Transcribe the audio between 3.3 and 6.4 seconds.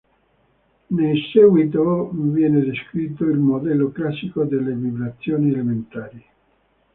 modello classico delle vibrazioni elementari.